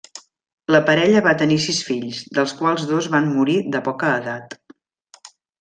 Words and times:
La 0.75 0.79
parella 0.87 1.21
va 1.27 1.33
tenir 1.41 1.57
sis 1.67 1.83
fills, 1.89 2.23
dels 2.39 2.55
quals 2.63 2.87
dos 2.95 3.11
van 3.17 3.31
morir 3.37 3.59
de 3.77 3.83
poca 3.91 4.15
edat. 4.23 4.61